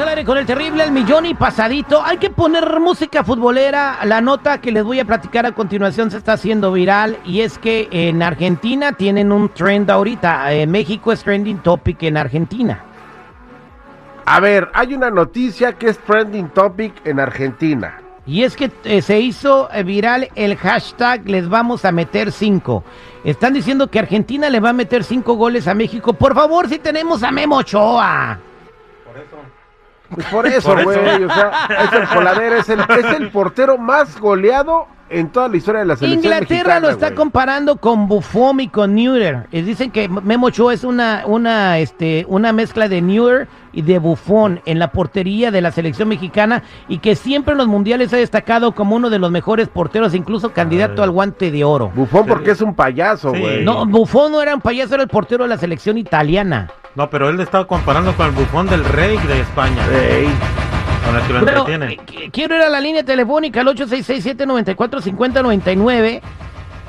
al 0.00 0.08
aire 0.08 0.24
con 0.24 0.38
el 0.38 0.46
terrible 0.46 0.82
El 0.82 0.92
Millón 0.92 1.26
y 1.26 1.34
Pasadito. 1.34 2.02
Hay 2.02 2.18
que 2.18 2.30
poner 2.30 2.80
música 2.80 3.22
futbolera. 3.22 3.98
La 4.04 4.20
nota 4.20 4.60
que 4.60 4.72
les 4.72 4.82
voy 4.82 4.98
a 4.98 5.04
platicar 5.04 5.46
a 5.46 5.52
continuación 5.52 6.10
se 6.10 6.16
está 6.16 6.32
haciendo 6.32 6.72
viral 6.72 7.18
y 7.24 7.40
es 7.40 7.58
que 7.58 7.88
en 7.90 8.22
Argentina 8.22 8.92
tienen 8.92 9.30
un 9.30 9.50
trend 9.50 9.90
ahorita. 9.90 10.52
En 10.52 10.70
México 10.70 11.12
es 11.12 11.22
trending 11.22 11.58
topic 11.58 12.02
en 12.02 12.16
Argentina. 12.16 12.84
A 14.24 14.40
ver, 14.40 14.70
hay 14.74 14.94
una 14.94 15.10
noticia 15.10 15.74
que 15.74 15.88
es 15.88 15.98
trending 15.98 16.48
topic 16.48 16.94
en 17.06 17.20
Argentina. 17.20 18.00
Y 18.26 18.42
es 18.42 18.56
que 18.56 18.70
eh, 18.84 19.02
se 19.02 19.20
hizo 19.20 19.68
eh, 19.70 19.82
viral 19.82 20.28
el 20.34 20.56
hashtag 20.56 21.28
les 21.28 21.48
vamos 21.48 21.84
a 21.84 21.92
meter 21.92 22.32
cinco. 22.32 22.82
Están 23.22 23.52
diciendo 23.52 23.88
que 23.88 23.98
Argentina 23.98 24.48
le 24.50 24.60
va 24.60 24.70
a 24.70 24.72
meter 24.72 25.04
cinco 25.04 25.34
goles 25.34 25.68
a 25.68 25.74
México. 25.74 26.14
Por 26.14 26.34
favor, 26.34 26.68
si 26.68 26.78
tenemos 26.78 27.22
a 27.22 27.30
Memo 27.30 27.58
Ochoa. 27.58 28.40
Pues 30.10 30.26
por 30.26 30.46
eso, 30.46 30.74
güey. 30.82 31.24
O 31.24 31.30
sea, 31.32 31.68
es 31.86 31.92
el 31.92 32.08
coladero, 32.08 32.56
es 32.56 32.68
el, 32.68 32.80
es 32.80 33.16
el 33.18 33.30
portero 33.30 33.78
más 33.78 34.18
goleado 34.20 34.86
en 35.10 35.28
toda 35.28 35.48
la 35.48 35.56
historia 35.56 35.80
de 35.80 35.86
la 35.86 35.96
selección 35.96 36.24
Inglaterra 36.24 36.40
mexicana, 36.56 36.80
lo 36.80 36.88
está 36.88 37.14
comparando 37.14 37.76
con 37.76 38.08
Buffon 38.08 38.60
y 38.60 38.68
con 38.68 38.94
Neuer. 38.94 39.46
Y 39.52 39.62
dicen 39.62 39.90
que 39.90 40.08
Memo 40.08 40.46
Ochoa 40.46 40.74
es 40.74 40.82
una, 40.82 41.24
una, 41.26 41.78
este, 41.78 42.24
una 42.28 42.52
mezcla 42.52 42.88
de 42.88 43.00
Neuer 43.02 43.46
y 43.72 43.82
de 43.82 43.98
Buffon 43.98 44.60
en 44.64 44.78
la 44.78 44.90
portería 44.92 45.50
de 45.50 45.60
la 45.60 45.70
selección 45.72 46.08
mexicana 46.08 46.62
y 46.88 46.98
que 46.98 47.16
siempre 47.16 47.52
en 47.52 47.58
los 47.58 47.66
mundiales 47.68 48.12
ha 48.12 48.16
destacado 48.16 48.72
como 48.72 48.96
uno 48.96 49.10
de 49.10 49.18
los 49.18 49.30
mejores 49.30 49.68
porteros, 49.68 50.14
incluso 50.14 50.52
candidato 50.52 51.02
al 51.02 51.10
guante 51.10 51.50
de 51.50 51.64
oro. 51.64 51.90
Bufón 51.94 52.26
porque 52.26 52.52
es 52.52 52.60
un 52.60 52.74
payaso, 52.74 53.32
Sí. 53.34 53.40
güey. 53.40 53.64
No, 53.64 53.86
Buffon 53.86 54.32
no 54.32 54.40
era 54.42 54.54
un 54.54 54.60
payaso, 54.62 54.94
era 54.94 55.02
el 55.02 55.08
portero 55.08 55.44
de 55.44 55.48
la 55.50 55.58
selección 55.58 55.98
italiana. 55.98 56.68
No, 56.94 57.10
pero 57.10 57.28
él 57.28 57.36
le 57.36 57.42
estaba 57.42 57.66
comparando 57.66 58.14
con 58.16 58.26
el 58.26 58.32
bufón 58.32 58.66
del 58.68 58.84
rey 58.84 59.18
de 59.26 59.40
España, 59.40 59.84
Ey, 59.92 60.28
con 61.04 61.16
el 61.16 61.22
que 61.26 61.32
lo 61.32 61.44
Pero, 61.44 61.66
entretienen. 61.68 61.90
eh, 61.90 61.98
qu- 62.06 62.30
quiero 62.32 62.54
ir 62.56 62.62
a 62.62 62.68
la 62.68 62.80
línea 62.80 63.02
telefónica 63.04 63.60
al 63.62 63.66
866-794-5099. 63.68 66.20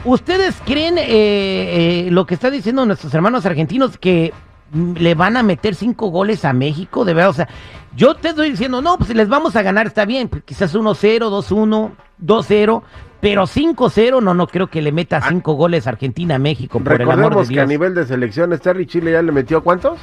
¿Ustedes 0.04 0.56
creen 0.66 1.00
eh, 1.00 1.06
eh, 1.08 2.08
lo 2.12 2.26
que 2.28 2.36
está 2.36 2.52
diciendo 2.52 2.86
nuestros 2.86 3.12
hermanos 3.16 3.48
argentinos 3.48 3.98
que 3.98 4.32
mm, 4.72 4.94
le 4.98 5.16
van 5.16 5.36
a 5.38 5.44
meter 5.44 5.74
cinco 5.74 6.10
goles 6.10 6.46
a 6.46 6.54
México? 6.54 7.04
De 7.06 7.16
verdad, 7.16 7.32
o 7.32 7.34
sea, 7.34 7.50
yo 7.96 8.14
te 8.14 8.28
estoy 8.30 8.52
diciendo, 8.52 8.84
no, 8.84 8.98
pues 8.98 9.08
si 9.08 9.16
les 9.16 9.28
vamos 9.28 9.56
a 9.56 9.64
ganar, 9.64 9.88
está 9.88 10.06
bien, 10.06 10.30
pues, 10.30 10.44
quizás 10.44 10.76
1-0, 10.76 11.32
2-1, 11.32 11.94
2-0, 12.24 12.84
pero 13.30 13.44
5-0, 13.48 14.22
no, 14.22 14.34
no 14.34 14.48
creo 14.48 14.68
que 14.68 14.82
le 14.82 14.92
meta 14.92 15.20
cinco 15.28 15.54
goles 15.54 15.88
a 15.88 15.92
Argentina 15.92 16.36
a 16.36 16.40
México, 16.40 16.80
por 16.80 16.94
el 16.94 17.02
amor 17.02 17.16
de 17.16 17.22
recordemos 17.22 17.48
que 17.50 17.54
a 17.56 17.64
Dios. 17.64 17.68
nivel 17.70 17.96
de 17.96 18.06
selecciones, 18.06 18.62
Terry 18.62 18.86
Chile 18.86 19.12
ya 19.14 19.22
le 19.22 19.32
metió 19.32 19.64
¿cuántos? 19.64 20.00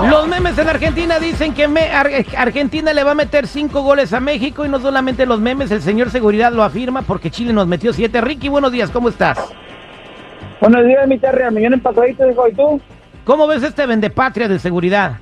Los 0.09 0.27
memes 0.27 0.57
en 0.57 0.67
Argentina 0.69 1.19
dicen 1.19 1.53
que 1.53 1.67
me- 1.67 1.89
Ar- 1.91 2.09
Argentina 2.37 2.93
le 2.93 3.03
va 3.03 3.11
a 3.11 3.15
meter 3.15 3.47
cinco 3.47 3.81
goles 3.83 4.13
a 4.13 4.19
México 4.19 4.65
y 4.65 4.69
no 4.69 4.79
solamente 4.79 5.25
los 5.25 5.39
memes, 5.39 5.71
el 5.71 5.81
señor 5.81 6.09
Seguridad 6.09 6.51
lo 6.51 6.63
afirma 6.63 7.01
porque 7.03 7.29
Chile 7.31 7.53
nos 7.53 7.67
metió 7.67 7.93
siete. 7.93 8.21
Ricky, 8.21 8.49
buenos 8.49 8.71
días, 8.71 8.89
¿cómo 8.89 9.09
estás? 9.09 9.38
Buenos 10.59 10.85
días, 10.85 11.07
mi. 11.07 11.19
A 11.23 11.51
millón 11.51 11.73
en 11.73 11.79
pasadito, 11.79 12.29
hijo. 12.29 12.47
¿Y 12.47 12.53
tú? 12.53 12.81
¿Cómo 13.25 13.47
ves 13.47 13.63
este 13.63 13.85
vendepatria 13.85 14.47
de 14.47 14.59
seguridad? 14.59 15.17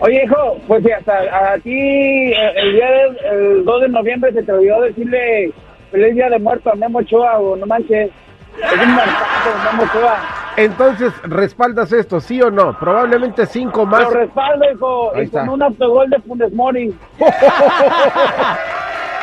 Oye, 0.00 0.24
hijo, 0.24 0.58
pues 0.66 0.84
sí, 0.84 0.90
hasta 0.92 1.52
a 1.52 1.58
ti 1.58 1.70
eh, 1.72 2.52
el 2.56 2.72
día 2.74 2.90
del 2.90 3.16
el 3.32 3.64
2 3.64 3.80
de 3.82 3.88
noviembre 3.88 4.32
se 4.32 4.42
te 4.42 4.52
olvidó 4.52 4.82
decirle 4.82 5.52
feliz 5.90 6.14
día 6.14 6.28
de 6.28 6.38
muerto 6.38 6.70
a 6.70 6.74
Memo 6.74 6.98
Ochoa, 6.98 7.38
o 7.38 7.56
no 7.56 7.66
manches. 7.66 8.10
Es 8.56 8.72
un 8.72 8.94
marcazo, 8.94 9.50
Memo 9.72 9.82
Ochoa. 9.84 10.18
Entonces, 10.56 11.12
¿respaldas 11.22 11.92
esto, 11.92 12.18
sí 12.20 12.40
o 12.40 12.50
no? 12.50 12.78
Probablemente 12.78 13.44
cinco 13.46 13.84
más. 13.84 14.02
Lo 14.02 14.10
respaldo, 14.10 14.64
hijo. 14.72 15.14
Ahí 15.14 15.24
y 15.24 15.28
con 15.28 15.48
un 15.50 15.62
autogol 15.62 16.08
de 16.08 16.18
Funes 16.20 16.52
Mori. 16.52 16.94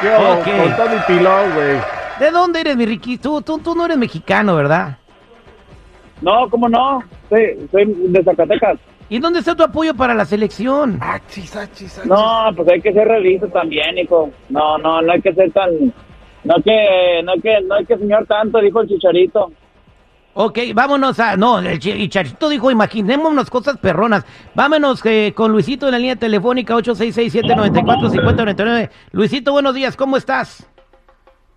¿Qué 0.01 0.07
hubo? 0.09 0.33
Ok. 0.33 0.45
Con 0.45 0.75
todo 0.75 0.95
y 0.95 0.99
pilón, 1.07 1.53
güey. 1.55 1.77
¿De 2.19 2.29
dónde 2.31 2.61
eres, 2.61 2.77
mi 2.77 2.85
Ricky? 2.85 3.17
Tú, 3.17 3.41
tú, 3.41 3.57
tú 3.57 3.73
no 3.73 3.85
eres 3.85 3.97
mexicano, 3.97 4.55
¿verdad? 4.55 4.97
No, 6.21 6.47
¿cómo 6.49 6.69
no? 6.69 7.03
Sí, 7.29 7.67
soy 7.71 7.85
de 7.85 8.23
Zacatecas. 8.23 8.77
¿Y 9.13 9.19
dónde 9.19 9.39
está 9.41 9.53
tu 9.55 9.61
apoyo 9.61 9.93
para 9.93 10.15
la 10.15 10.25
selección? 10.25 10.97
Achis, 10.99 11.55
achis, 11.55 11.99
achis. 11.99 12.09
No, 12.09 12.49
pues 12.55 12.67
hay 12.67 12.81
que 12.81 12.91
ser 12.91 13.07
realista 13.07 13.45
también, 13.47 13.95
hijo. 13.99 14.31
No, 14.49 14.79
no, 14.79 15.03
no 15.03 15.11
hay 15.11 15.21
que 15.21 15.31
ser 15.35 15.51
tan... 15.51 15.69
No 16.43 16.55
que, 16.63 17.21
no 17.23 17.33
que, 17.39 17.61
no 17.61 17.75
hay 17.75 17.85
que 17.85 17.95
soñar 17.95 18.25
tanto, 18.25 18.59
dijo 18.59 18.81
el 18.81 18.87
Chicharito. 18.87 19.51
Ok, 20.33 20.57
vámonos 20.73 21.19
a... 21.19 21.37
No, 21.37 21.59
el 21.59 21.77
Chi- 21.77 21.91
y 21.91 22.09
Charito 22.09 22.49
dijo, 22.49 22.71
imaginémonos 22.71 23.51
cosas 23.51 23.77
perronas. 23.77 24.25
Vámonos 24.55 25.05
eh, 25.05 25.31
con 25.35 25.51
Luisito 25.51 25.85
en 25.85 25.91
la 25.91 25.99
línea 25.99 26.15
telefónica 26.15 26.73
866-794-5099. 26.77 28.89
Luisito, 29.11 29.51
buenos 29.51 29.75
días, 29.75 29.95
¿cómo 29.95 30.17
estás? 30.17 30.67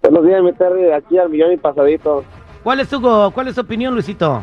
Buenos 0.03 0.27
días, 0.27 0.43
mi 0.43 0.53
Terry, 0.53 0.93
aquí 0.93 1.17
al 1.17 1.31
millón 1.31 1.53
y 1.53 1.57
pasadito. 1.57 2.23
¿Cuál 2.63 2.81
es 2.81 2.91
tu, 2.91 3.01
cuál 3.33 3.49
es 3.49 3.55
tu 3.55 3.63
opinión, 3.63 3.95
Luisito? 3.95 4.43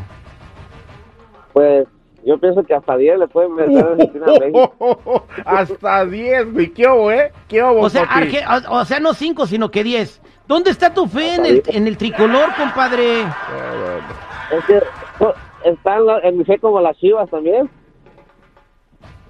Pues 1.53 1.85
yo 2.25 2.37
pienso 2.37 2.63
que 2.63 2.73
hasta 2.73 2.95
10 2.97 3.19
le 3.19 3.27
pueden 3.27 3.55
meter 3.55 3.83
a 3.85 3.89
Argentina 3.91 4.25
a 4.27 4.39
México. 4.39 5.25
Hasta 5.45 6.05
10, 6.05 6.53
güey. 6.53 6.69
¿Qué 6.73 6.87
hubo, 6.87 7.11
eh? 7.11 7.31
¿Qué 7.47 7.61
hubo, 7.63 7.81
O 7.81 7.89
sea? 7.89 8.05
Arge- 8.07 8.65
o, 8.69 8.79
o 8.79 8.85
sea, 8.85 8.99
no 8.99 9.13
cinco, 9.13 9.45
sino 9.45 9.69
que 9.71 9.83
diez. 9.83 10.21
¿Dónde 10.47 10.71
está 10.71 10.93
tu 10.93 11.07
fe 11.07 11.35
en 11.35 11.45
el, 11.45 11.63
en 11.67 11.87
el 11.87 11.97
tricolor, 11.97 12.49
compadre? 12.57 13.21
Es 13.21 14.65
que 14.67 14.81
están 15.65 16.01
en 16.23 16.37
mi 16.37 16.43
fe 16.45 16.57
como 16.59 16.79
las 16.81 16.97
chivas 16.97 17.29
también. 17.29 17.69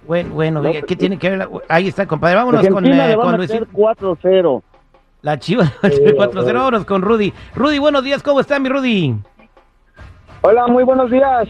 Bueno, 0.07 0.33
bueno, 0.33 0.61
No, 0.61 0.71
¿qué 0.85 0.95
tiene 0.95 1.17
que 1.17 1.29
ver? 1.29 1.39
la- 1.39 1.49
Ahí 1.69 1.87
está, 1.87 2.05
compadre. 2.07 2.35
Vámonos 2.35 2.67
con, 2.67 2.77
Argentina 2.85 3.11
eh, 3.11 3.15
con 3.15 3.33
a 3.33 3.37
meter 3.37 3.67
Luisito. 3.71 4.21
4-0. 4.21 4.61
La 5.21 5.39
chiva, 5.39 5.63
4-0, 5.81 6.53
vámonos 6.53 6.85
con 6.85 7.01
Rudy. 7.01 7.33
Rudy, 7.55 7.79
buenos 7.79 8.03
días, 8.03 8.21
¿cómo 8.21 8.41
está 8.41 8.59
mi 8.59 8.67
Rudy? 8.67 9.15
Hola, 10.41 10.67
muy 10.67 10.83
buenos 10.83 11.09
días. 11.09 11.47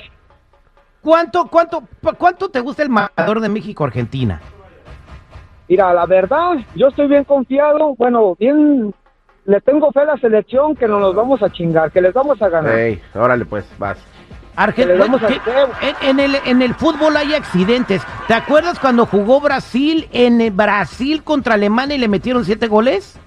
¿Cuánto, 1.04 1.48
cuánto, 1.48 1.84
cuánto 2.18 2.50
te 2.50 2.62
gusta 2.62 2.82
el 2.82 2.90
marcador 2.90 3.42
de 3.42 3.50
México-Argentina? 3.50 4.42
Mira, 5.68 5.94
la 5.94 6.06
verdad, 6.06 6.54
yo 6.76 6.88
estoy 6.88 7.08
bien 7.08 7.26
confiado. 7.26 7.94
Bueno, 7.96 8.36
bien, 8.40 8.94
le 9.46 9.60
tengo 9.62 9.92
fe 9.92 10.00
a 10.02 10.06
la 10.06 10.18
selección 10.18 10.76
que 10.76 10.88
nos 10.88 11.02
los 11.02 11.14
vamos 11.14 11.44
a 11.44 11.50
chingar, 11.52 11.92
que 11.92 12.02
les 12.02 12.14
vamos 12.14 12.42
a 12.42 12.48
ganar. 12.48 12.74
Ey, 12.74 13.02
órale, 13.16 13.44
pues, 13.46 13.66
vas. 13.78 13.98
Argen- 14.56 14.88
Le 14.88 14.98
damos 14.98 15.20
¿qué- 15.22 15.42
al 15.52 15.70
en, 15.82 16.10
en 16.10 16.20
el, 16.20 16.36
en 16.46 16.62
el 16.62 16.74
fútbol 16.76 17.18
hay 17.18 17.34
accidentes. 17.34 18.02
¿Te 18.28 18.34
acuerdas 18.36 18.80
cuando 18.80 19.06
jugó 19.06 19.42
Brasil 19.42 20.08
en 20.14 20.40
eh, 20.40 20.52
Brasil 20.52 21.24
contra 21.24 21.56
Alemania 21.56 21.96
y 21.98 22.00
le 22.00 22.08
metieron 22.08 22.46
siete 22.46 22.68
goles? 22.68 23.20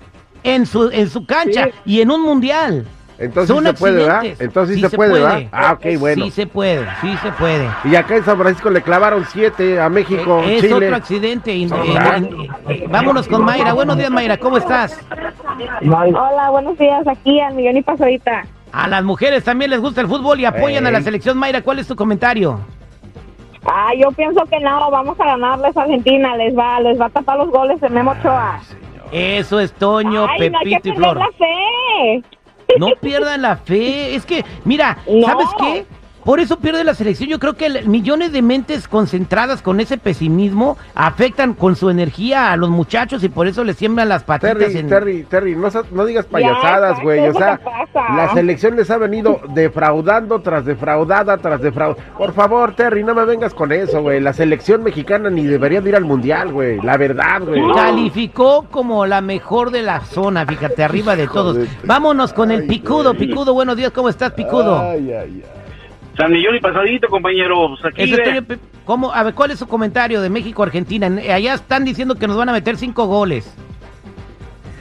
En 0.45 0.65
su, 0.67 0.89
en 0.91 1.11
su 1.11 1.27
cancha 1.27 1.65
Sí. 1.65 1.71
y 1.85 2.01
en 2.01 2.11
un 2.13 2.23
mundial. 2.23 2.87
Entonces 3.19 3.57
se 3.65 3.73
puede, 3.75 4.03
¿verdad? 4.05 4.25
Entonces 4.39 4.77
sí, 4.77 4.83
se, 4.83 4.97
puede, 4.97 5.13
¿verdad? 5.15 5.43
Ah, 5.51 5.73
ok, 5.73 5.99
bueno. 5.99 6.25
Sí 6.27 6.31
se 6.33 6.47
puede, 6.47 6.87
sí 7.01 7.17
se 7.23 7.33
puede. 7.33 7.67
Y 7.85 7.97
acá 7.97 8.17
en 8.17 8.25
San 8.25 8.37
Francisco 8.37 8.69
le 8.69 8.83
clavaron 8.83 9.25
7 9.25 9.81
a 9.81 9.89
México, 9.89 10.43
Eh, 10.45 10.57
es 10.57 10.61
Chile. 10.63 10.75
otro 10.75 10.97
accidente. 10.97 11.53
eh, 11.53 11.65
eh, 11.67 12.49
eh, 12.69 12.87
vámonos 12.91 13.27
con 13.27 13.43
Mayra. 13.45 13.73
Buenos 13.73 13.97
días, 13.97 14.11
Mayra. 14.11 14.37
¿Cómo 14.37 14.59
estás? 14.59 15.01
Hola, 15.83 16.51
buenos 16.51 16.77
días, 16.79 17.07
aquí 17.09 17.41
al 17.41 17.55
millón 17.55 17.79
y 17.79 17.83
pasadita. 17.83 18.45
A 18.73 18.89
las 18.89 19.03
mujeres 19.03 19.43
también 19.45 19.71
les 19.71 19.81
gusta 19.81 20.03
el 20.03 20.09
fútbol 20.09 20.39
y 20.41 20.45
apoyan 20.45 20.87
a 20.87 20.91
la 20.91 21.01
selección. 21.01 21.39
Mayra, 21.39 21.63
¿cuál 21.63 21.79
es 21.79 21.87
tu 21.89 21.97
comentario? 21.97 22.61
Ah, 23.65 23.93
yo 23.99 24.11
pienso 24.13 24.45
que 24.45 24.61
no, 24.61 24.91
vamos 24.91 25.19
a 25.19 25.25
ganarles 25.25 25.75
a 25.77 25.83
Argentina, 25.83 26.37
les 26.37 26.57
va, 26.57 26.79
les 26.81 27.01
va 27.01 27.07
a 27.07 27.11
tapar 27.11 27.39
los 27.39 27.49
goles 27.51 27.81
de 27.81 27.89
Memo 27.89 28.11
Ochoa. 28.13 28.61
Eso 29.11 29.59
es 29.59 29.73
Toño, 29.73 30.27
Ay, 30.29 30.51
no 30.51 30.59
hay 30.59 30.65
que 30.65 30.71
Pepito 30.77 30.89
y 30.91 30.93
Flor. 30.97 31.17
la 31.17 31.29
fe. 31.39 32.23
No 32.79 32.89
pierdan 33.01 33.43
la 33.43 33.57
fe. 33.57 34.15
Es 34.15 34.25
que, 34.27 34.45
mira, 34.65 34.99
No. 35.07 35.27
¿sabes 35.27 35.47
qué? 35.59 35.87
Por 36.27 36.41
eso 36.41 36.59
pierde 36.59 36.83
la 36.85 36.93
selección. 36.95 37.31
Yo 37.31 37.39
creo 37.39 37.55
que 37.55 37.67
el- 37.67 37.89
millones 37.89 38.33
de 38.33 38.43
mentes 38.43 38.89
concentradas 38.89 39.63
con 39.63 39.79
ese 39.81 39.97
pesimismo 39.97 40.77
afectan 40.95 41.55
con 41.55 41.77
su 41.77 41.89
energía 41.89 42.51
a 42.53 42.57
los 42.57 42.69
muchachos 42.69 43.23
y 43.25 43.29
por 43.29 43.47
eso 43.47 43.63
les 43.65 43.77
siembran 43.77 44.09
las 44.09 44.25
patitas 44.25 44.59
Terry, 44.59 44.77
en... 44.79 44.89
Terry, 44.89 45.23
Terry, 45.23 45.55
no, 45.57 45.71
sa- 45.71 45.85
no 45.93 46.05
digas 46.05 46.27
payasadas, 46.27 47.01
güey. 47.01 47.21
O 47.29 47.33
sea, 47.33 47.61
la 47.95 48.33
selección 48.35 48.75
les 48.75 48.91
ha 48.91 48.99
venido 48.99 49.41
defraudando 49.55 50.41
tras 50.41 50.65
defraudada 50.65 51.39
tras 51.39 51.63
defraudada. 51.63 52.03
Por 52.19 52.33
favor, 52.35 52.75
Terry, 52.75 53.05
no 53.05 53.15
me 53.15 53.25
vengas 53.25 53.55
con 53.55 53.71
eso, 53.71 54.03
güey. 54.03 54.21
La 54.21 54.33
selección 54.33 54.83
mexicana 54.83 55.31
ni 55.31 55.45
debería 55.45 55.81
de 55.81 55.91
ir 55.91 55.97
al 55.97 56.05
mundial, 56.05 56.53
güey. 56.53 56.81
La 56.81 56.97
verdad, 56.97 57.43
güey. 57.47 57.63
Calificó 57.73 58.67
como 58.71 59.07
la 59.07 59.21
mejor 59.21 59.71
de 59.71 59.83
la 59.83 60.01
zona, 60.01 60.45
fíjate, 60.45 60.83
arriba 60.83 61.15
de 61.15 61.29
todos. 61.29 61.57
Vámonos 61.85 62.33
con 62.33 62.51
el 62.51 62.67
Picudo. 62.67 63.15
Picudo, 63.15 63.55
buenos 63.55 63.77
días, 63.77 63.93
¿cómo 63.93 64.09
estás, 64.09 64.33
Picudo? 64.33 64.81
Ay, 64.81 65.13
ay, 65.13 65.43
ay. 65.45 65.45
San 66.17 66.33
Millón 66.33 66.57
y 66.57 66.61
pasadito, 66.61 67.09
compañeros. 67.09 67.79
Aquí 67.85 68.03
Eso 68.05 68.17
ve. 68.17 68.23
estoy- 68.23 68.41
Pe- 68.57 68.59
¿cómo? 68.85 69.13
A 69.13 69.23
ver, 69.23 69.35
¿cuál 69.35 69.51
es 69.51 69.59
su 69.59 69.67
comentario 69.69 70.21
de 70.23 70.31
México-Argentina? 70.31 71.07
En- 71.07 71.19
Allá 71.31 71.55
están 71.55 71.85
diciendo 71.85 72.15
que 72.15 72.27
nos 72.27 72.37
van 72.37 72.49
a 72.49 72.53
meter 72.53 72.77
cinco 72.77 73.07
goles. 73.07 73.55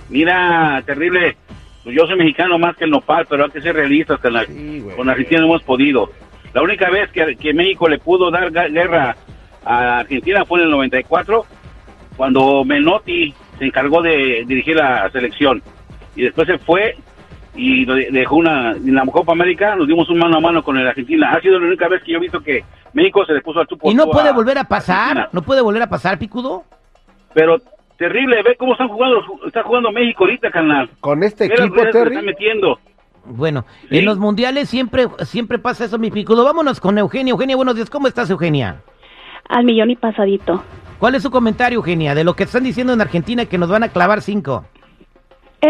Mira, 0.10 0.82
terrible. 0.86 1.36
Pues 1.84 1.96
yo 1.96 2.08
soy 2.08 2.16
mexicano 2.18 2.58
más 2.58 2.76
que 2.78 2.86
el 2.86 2.92
nopal, 2.92 3.26
pero 3.30 3.46
hay 3.46 3.52
que 3.52 3.62
ser 3.62 3.76
realistas. 3.76 4.20
Con, 4.20 4.34
la, 4.34 4.46
Sí, 4.46 4.80
güey. 4.82 4.96
con 4.96 5.10
Argentina 5.10 5.42
no 5.42 5.48
hemos 5.48 5.64
podido. 5.64 6.10
La 6.54 6.62
única 6.62 6.90
vez 6.90 7.12
que, 7.12 7.36
que 7.36 7.54
México 7.54 7.88
le 7.90 8.00
pudo 8.00 8.32
dar 8.32 8.52
guerra 8.52 9.16
a 9.66 10.00
Argentina 10.00 10.46
fue 10.46 10.60
en 10.60 10.66
el 10.66 10.72
94, 10.72 11.46
cuando 12.16 12.64
Menotti 12.64 13.34
se 13.60 13.66
encargó 13.66 14.02
de 14.02 14.46
dirigir 14.48 14.76
la 14.78 15.10
selección. 15.12 15.62
Y 16.16 16.24
después 16.24 16.48
se 16.48 16.58
fue 16.60 16.96
y 17.56 17.86
dejó 18.12 18.36
una. 18.38 18.72
En 18.72 18.96
la 18.96 19.06
Copa 19.06 19.32
América 19.32 19.76
nos 19.76 19.88
dimos 19.88 20.10
un 20.10 20.18
mano 20.20 20.38
a 20.38 20.40
mano 20.40 20.64
con 20.64 20.78
el 20.78 20.88
Argentina. 20.88 21.32
Ha 21.32 21.42
sido 21.42 21.60
la 21.60 21.68
única 21.68 21.88
vez 21.88 22.04
que 22.04 22.12
yo 22.12 22.18
he 22.18 22.22
visto 22.22 22.42
que 22.42 22.64
México 22.94 23.26
se 23.26 23.34
le 23.34 23.42
puso 23.42 23.60
al 23.60 23.68
tú 23.68 23.78
por 23.78 23.92
¿Y 23.92 23.96
no 23.96 24.08
puede 24.10 24.32
volver 24.32 24.58
a 24.58 24.64
pasar? 24.66 25.00
Argentina. 25.18 25.30
¿No 25.32 25.42
puede 25.42 25.62
volver 25.62 25.82
a 25.82 25.90
pasar, 25.90 26.18
Picudo? 26.20 26.64
Pero 27.34 27.58
terrible, 27.98 28.42
ve 28.44 28.56
cómo 28.58 28.74
están 28.74 28.88
jugando, 28.90 29.22
está 29.46 29.64
jugando 29.64 29.92
México 29.92 30.24
ahorita, 30.26 30.52
canal. 30.52 30.90
Con 31.00 31.24
este 31.24 31.46
equipo, 31.46 31.76
Terry. 31.92 32.10
están 32.12 32.26
metiendo. 32.26 32.80
Bueno, 33.26 33.66
Sí. 33.90 33.98
en 33.98 34.06
los 34.06 34.20
mundiales 34.20 34.70
siempre, 34.70 35.08
siempre 35.24 35.58
pasa 35.58 35.86
eso, 35.86 35.98
mi 35.98 36.12
Picudo. 36.12 36.44
Vámonos 36.44 36.80
con 36.80 36.98
Eugenia. 36.98 37.32
Eugenia, 37.32 37.56
buenos 37.56 37.76
días. 37.76 37.90
¿Cómo 37.90 38.08
estás, 38.08 38.30
Eugenia? 38.30 38.82
Al 39.50 39.64
millón 39.66 39.90
y 39.92 39.96
pasadito. 39.96 40.64
¿Cuál 41.00 41.16
es 41.16 41.24
su 41.24 41.32
comentario, 41.32 41.78
Eugenia, 41.78 42.16
de 42.16 42.24
lo 42.24 42.36
que 42.36 42.44
están 42.44 42.64
diciendo 42.64 42.94
en 42.94 43.02
Argentina 43.02 43.46
que 43.46 43.58
nos 43.58 43.70
van 43.70 43.84
a 43.84 43.90
clavar 43.90 44.22
cinco? 44.22 44.66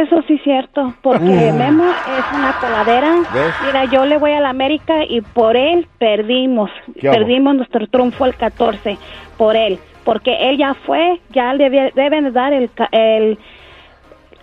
Eso 0.02 0.22
sí 0.28 0.34
es 0.34 0.42
cierto, 0.44 0.94
porque 1.02 1.24
Memo 1.54 1.86
es 1.86 2.38
una 2.38 2.54
coladera. 2.60 3.16
¿Ves? 3.34 3.54
Mira, 3.66 3.86
yo 3.86 4.06
le 4.06 4.18
voy 4.18 4.32
a 4.32 4.40
la 4.42 4.50
América 4.50 5.04
y 5.08 5.22
por 5.22 5.56
él 5.56 5.88
perdimos. 6.00 6.70
Perdimos 7.02 7.56
nuestro 7.56 7.88
triunfo 7.88 8.26
el 8.26 8.36
14, 8.36 8.98
por 9.38 9.56
él. 9.56 9.80
Porque 10.04 10.50
él 10.50 10.58
ya 10.58 10.74
fue, 10.74 11.20
ya 11.32 11.54
le 11.54 11.70
debe- 11.70 11.92
deben 11.96 12.26
de 12.26 12.32
dar 12.32 12.52
el, 12.54 12.70
ca- 12.72 12.90
el... 12.92 13.40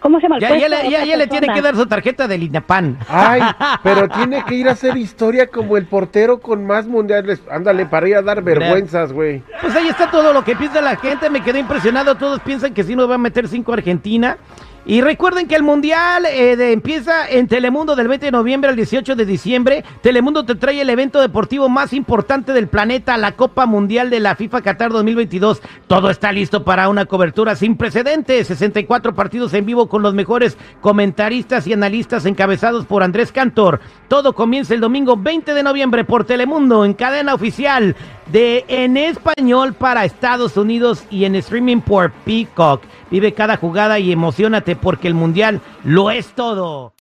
¿Cómo 0.00 0.19
se 0.19 0.22
llama? 0.25 0.37
El 0.37 0.40
Ya, 0.43 0.56
ya, 0.56 0.69
le, 0.69 0.90
ya, 1.06 1.16
le 1.16 1.26
tiene 1.28 1.46
que 1.49 1.62
dar 1.62 1.76
su 1.76 1.87
tarjeta 1.87 2.26
del 2.26 2.43
INAPAN. 2.43 2.98
Ay, 3.08 3.40
pero 3.84 4.08
tiene 4.08 4.43
que 4.44 4.55
ir 4.56 4.69
a 4.69 4.72
hacer 4.72 4.96
historia 4.96 5.46
como 5.46 5.76
el 5.76 5.87
portero 5.87 6.40
con 6.40 6.66
más 6.66 6.87
mundiales. 6.88 7.40
Ándale, 7.50 7.87
para 7.87 8.08
ir 8.08 8.16
a 8.16 8.22
dar 8.22 8.43
vergüenzas, 8.43 9.12
güey. 9.12 9.43
Pues 9.60 9.76
ahí 9.76 9.87
está 9.87 10.10
todo 10.10 10.32
lo 10.32 10.43
que 10.43 10.56
piensa 10.56 10.81
la 10.81 10.96
gente. 10.96 11.31
Me 11.31 11.40
quedé 11.43 11.60
impresionado. 11.60 12.16
Todos 12.16 12.40
piensan 12.40 12.75
que 12.75 12.82
sí 12.82 12.96
nos 12.96 13.08
va 13.08 13.14
a 13.14 13.19
meter 13.19 13.46
cinco 13.46 13.72
Argentina. 13.72 14.38
Y 14.84 15.00
recuerden 15.00 15.46
que 15.46 15.55
el 15.55 15.62
Mundial 15.62 16.26
eh, 16.26 16.73
empieza 16.73 17.29
en 17.29 17.46
Telemundo 17.46 17.94
del 17.94 18.08
20 18.08 18.26
de 18.26 18.32
noviembre 18.32 18.69
al 18.69 18.75
18 18.75 19.14
de 19.14 19.25
diciembre. 19.25 19.84
Telemundo 20.00 20.44
te 20.44 20.56
trae 20.56 20.81
el 20.81 20.90
evento 20.90 21.20
deportivo 21.20 21.69
más 21.69 21.93
importante 21.93 22.52
del 22.52 22.67
planeta, 22.67 23.17
la 23.17 23.32
Copa 23.32 23.67
Mundial 23.67 24.11
de 24.11 24.19
la 24.19 24.34
FIFA 24.34 24.62
Qatar 24.62 24.90
2022. 24.90 25.62
Todo 25.87 26.11
está 26.11 26.32
listo 26.32 26.64
para 26.64 26.88
una 26.88 27.06
cobertura 27.06 27.55
sin 27.55 27.76
precedentes. 27.76 28.49
64 28.49 29.14
partidos 29.14 29.55
en 29.55 29.67
vivo 29.67 29.88
con 29.88 30.02
los 30.02 30.14
mejores 30.14 30.58
comentaristas 30.81 31.69
y 31.69 31.73
analistas 31.73 32.26
encabezados 32.26 32.84
por 32.84 33.05
Andrés 33.05 33.31
Cantor. 33.31 33.79
Todo 34.08 34.32
comienza 34.32 34.75
el 34.75 34.81
domingo 34.81 35.17
20 35.17 35.55
de 35.55 35.62
noviembre 35.62 36.02
por 36.05 36.25
Telemundo 36.25 36.84
en 36.84 36.94
cadena 36.94 37.34
oficial 37.34 37.94
de 38.26 38.64
en 38.69 38.96
español 38.96 39.74
para 39.74 40.04
Estados 40.04 40.56
Unidos 40.56 41.04
y 41.10 41.24
en 41.24 41.36
streaming 41.36 41.80
por 41.80 42.10
Peacock. 42.10 42.82
Vive 43.10 43.34
cada 43.34 43.56
jugada 43.56 43.98
y 43.98 44.12
emocionate 44.12 44.76
porque 44.76 45.08
el 45.08 45.14
mundial 45.14 45.60
lo 45.84 46.10
es 46.10 46.28
todo. 46.28 46.90